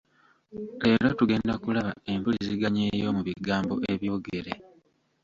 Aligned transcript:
Leero 0.83 1.09
tugenda 1.19 1.53
kulaba 1.63 1.91
empuliziganya 2.11 2.83
ey'omu 2.95 3.21
bigambo 3.27 3.73
ebyogere. 3.91 4.53